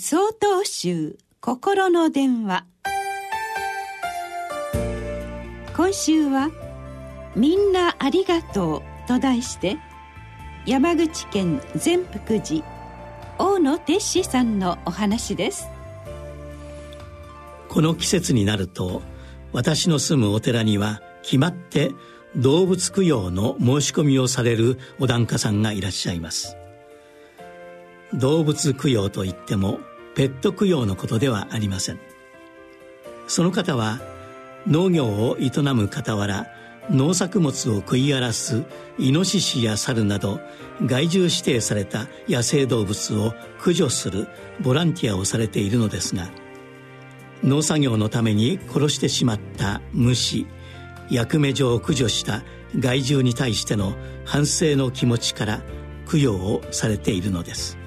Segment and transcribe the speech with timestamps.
[0.00, 2.64] 総統集心の電話。
[5.76, 6.50] 今週は
[7.34, 9.76] 「みんなありがとう」と題して
[10.66, 12.64] 山口県善福寺
[13.38, 15.66] 大野哲司さんのお話です。
[17.68, 19.02] この季節になると
[19.52, 21.90] 私の住むお寺には決まって
[22.36, 26.56] 動物供養の申し込みをされるお檀家さんがいらっしゃいます。
[28.14, 29.80] 動物供養といっても
[30.14, 31.98] ペット供養のことではありません。
[33.26, 34.00] その方は
[34.66, 36.46] 農業を営む傍ら
[36.90, 38.64] 農作物を食い荒らす
[38.98, 40.40] イノシシや猿など
[40.84, 44.26] 害獣指定された野生動物を駆除する
[44.60, 46.30] ボランティアをされているのですが
[47.44, 50.46] 農作業のために殺してしまった虫
[51.10, 52.42] 役目上駆除した
[52.78, 55.62] 害獣に対しての反省の気持ちから
[56.10, 57.78] 供養をされているのです。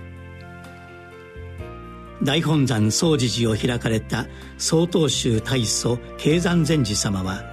[2.24, 7.44] 大本山総持寺を開かれた曹洞宗大祖慶山禅師様は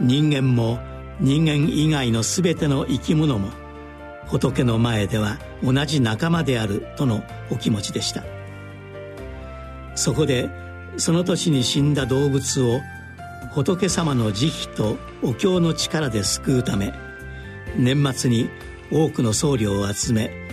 [0.00, 0.78] 人間も
[1.20, 3.50] 人間以外の全ての生き物も
[4.26, 8.24] 仏の前では同じ仲間であるとのお気持ちでした。
[9.96, 10.50] そこで
[10.98, 12.80] その年に死んだ動物を
[13.52, 16.92] 仏様の慈悲とお経の力で救うため
[17.76, 18.50] 年末に
[18.92, 20.45] 多くの僧侶を集め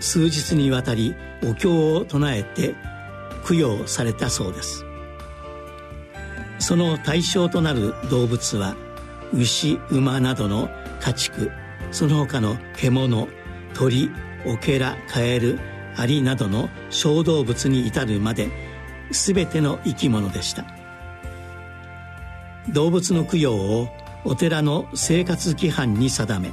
[0.00, 2.74] 数日にわたりお経を唱えて
[3.46, 4.84] 供養されたそうです。
[6.58, 8.76] その対象となる動物は
[9.32, 10.68] 牛馬などの
[11.00, 11.50] 家畜
[11.92, 13.28] その他の獣
[13.74, 14.10] 鳥
[14.46, 15.58] オケラカエル
[15.96, 18.48] アリなどの小動物に至るまで
[19.10, 20.64] 全ての生き物でした。
[22.68, 23.88] 動物の供養を
[24.24, 26.52] お寺の生活規範に定め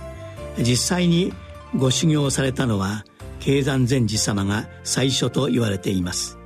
[0.58, 1.34] 実際に
[1.76, 3.04] ご修行されたのは
[3.48, 6.38] 慶山禅師様が最初と言われています。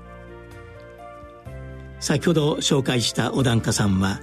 [1.99, 4.21] 先ほど紹介したお檀家さんは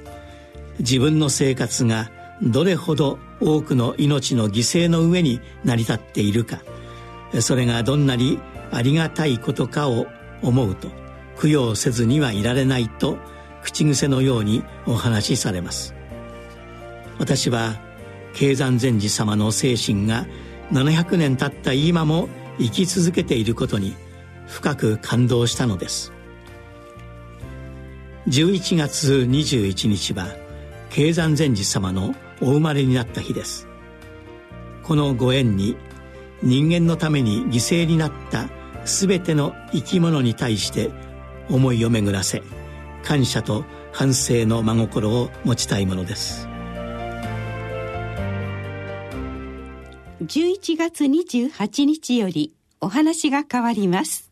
[0.79, 6.61] 自分の生活がどれほど多くの命の犠牲の上に成り立っているか
[7.41, 8.39] それがどんなに
[8.73, 10.07] ありがたいことかを
[10.43, 10.89] 思うと
[11.41, 13.17] 供養せずにはいられないと
[13.63, 15.95] 口癖のようにお話しされます。
[17.19, 17.77] 私は
[18.35, 20.27] 慶山禅師様の精神が
[20.73, 22.29] 700年経った今も
[22.59, 23.95] 生き続けていることに
[24.47, 26.13] 深く感動したのです。
[28.29, 30.27] 11月21日は
[30.91, 33.67] 慶山禅師様のお生まれになった日です。
[34.83, 35.77] このご縁に
[36.43, 38.49] 人間のために犠牲になった
[38.85, 40.91] 全ての生き物に対して
[41.51, 42.43] 思いを巡らせ
[43.03, 46.48] 感謝と反省の真心を持ちたいものです。
[50.23, 54.28] 11月28日よりお話が変わります。